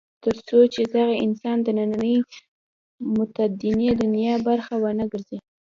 [0.23, 2.15] تر څو چې دغه انسان د نننۍ
[3.15, 5.37] متمدنې دنیا برخه ونه ګرځي.